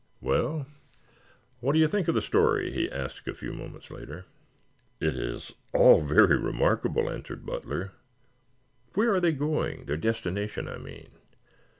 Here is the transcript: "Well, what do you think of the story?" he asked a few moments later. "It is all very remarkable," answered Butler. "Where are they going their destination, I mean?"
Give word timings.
"Well, 0.19 0.65
what 1.59 1.73
do 1.73 1.79
you 1.79 1.87
think 1.87 2.07
of 2.07 2.15
the 2.15 2.23
story?" 2.23 2.71
he 2.71 2.89
asked 2.89 3.27
a 3.27 3.35
few 3.35 3.53
moments 3.53 3.91
later. 3.91 4.25
"It 4.99 5.15
is 5.15 5.51
all 5.75 6.01
very 6.01 6.39
remarkable," 6.39 7.07
answered 7.07 7.45
Butler. 7.45 7.91
"Where 8.95 9.13
are 9.13 9.19
they 9.19 9.31
going 9.31 9.85
their 9.85 9.97
destination, 9.97 10.67
I 10.67 10.79
mean?" 10.79 11.11